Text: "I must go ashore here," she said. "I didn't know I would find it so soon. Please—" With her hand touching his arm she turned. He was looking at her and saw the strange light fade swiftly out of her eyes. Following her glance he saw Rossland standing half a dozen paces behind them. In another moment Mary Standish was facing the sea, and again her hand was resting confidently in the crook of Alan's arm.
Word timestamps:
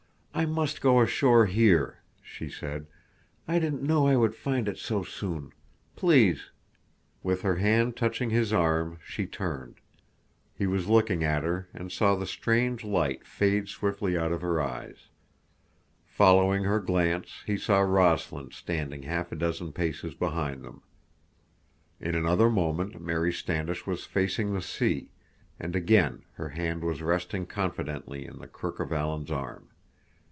"I 0.33 0.45
must 0.47 0.81
go 0.81 0.99
ashore 1.01 1.45
here," 1.45 1.99
she 2.23 2.49
said. 2.49 2.87
"I 3.47 3.59
didn't 3.59 3.83
know 3.83 4.07
I 4.07 4.15
would 4.15 4.33
find 4.33 4.67
it 4.67 4.79
so 4.79 5.03
soon. 5.03 5.51
Please—" 5.95 6.49
With 7.21 7.43
her 7.43 7.57
hand 7.57 7.95
touching 7.95 8.31
his 8.31 8.51
arm 8.51 8.97
she 9.05 9.27
turned. 9.27 9.75
He 10.57 10.65
was 10.65 10.87
looking 10.89 11.23
at 11.23 11.43
her 11.43 11.67
and 11.75 11.91
saw 11.91 12.15
the 12.15 12.25
strange 12.25 12.83
light 12.83 13.27
fade 13.27 13.67
swiftly 13.67 14.17
out 14.17 14.31
of 14.31 14.41
her 14.41 14.59
eyes. 14.59 15.09
Following 16.07 16.63
her 16.63 16.79
glance 16.79 17.43
he 17.45 17.57
saw 17.57 17.81
Rossland 17.81 18.53
standing 18.53 19.03
half 19.03 19.31
a 19.31 19.35
dozen 19.35 19.71
paces 19.71 20.15
behind 20.15 20.63
them. 20.63 20.81
In 21.99 22.15
another 22.15 22.49
moment 22.49 22.99
Mary 22.99 23.33
Standish 23.33 23.85
was 23.85 24.05
facing 24.05 24.53
the 24.53 24.61
sea, 24.63 25.09
and 25.59 25.75
again 25.75 26.23
her 26.35 26.49
hand 26.49 26.83
was 26.83 27.03
resting 27.03 27.45
confidently 27.45 28.25
in 28.25 28.39
the 28.39 28.47
crook 28.47 28.79
of 28.79 28.91
Alan's 28.91 29.29
arm. 29.29 29.67